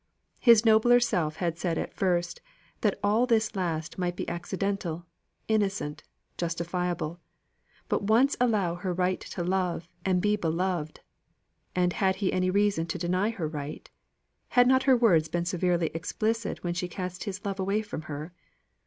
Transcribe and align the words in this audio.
His 0.39 0.65
nobler 0.65 0.99
self 0.99 1.35
had 1.35 1.59
said 1.59 1.77
at 1.77 1.93
first, 1.93 2.41
that 2.81 2.97
all 3.03 3.27
this 3.27 3.55
last 3.55 3.99
might 3.99 4.15
be 4.15 4.27
accidental, 4.27 5.05
innocent, 5.47 6.01
justifiable; 6.39 7.19
but 7.87 8.01
once 8.01 8.35
allow 8.41 8.73
her 8.73 8.95
right 8.95 9.19
to 9.19 9.43
love 9.43 9.87
and 10.03 10.19
be 10.19 10.35
beloved 10.35 11.01
(and 11.75 11.93
had 11.93 12.15
he 12.15 12.33
any 12.33 12.49
reason 12.49 12.87
to 12.87 12.97
deny 12.97 13.29
her 13.29 13.47
right? 13.47 13.91
had 14.47 14.65
not 14.67 14.81
her 14.89 14.97
words 14.97 15.27
been 15.27 15.45
severely 15.45 15.91
explicit 15.93 16.63
when 16.63 16.73
she 16.73 16.87
cast 16.87 17.25
his 17.25 17.45
love 17.45 17.59
away 17.59 17.83
from 17.83 18.01
her?) 18.09 18.33